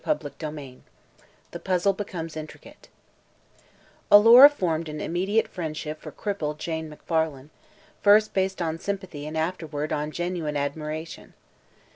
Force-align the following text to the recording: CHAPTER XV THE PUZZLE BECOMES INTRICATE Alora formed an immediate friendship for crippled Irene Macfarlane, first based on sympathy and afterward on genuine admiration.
CHAPTER 0.03 0.29
XV 0.29 0.79
THE 1.51 1.59
PUZZLE 1.59 1.93
BECOMES 1.93 2.35
INTRICATE 2.35 2.87
Alora 4.09 4.49
formed 4.49 4.89
an 4.89 4.99
immediate 4.99 5.47
friendship 5.47 6.01
for 6.01 6.11
crippled 6.11 6.59
Irene 6.67 6.89
Macfarlane, 6.89 7.51
first 8.01 8.33
based 8.33 8.63
on 8.63 8.79
sympathy 8.79 9.27
and 9.27 9.37
afterward 9.37 9.93
on 9.93 10.09
genuine 10.09 10.57
admiration. 10.57 11.35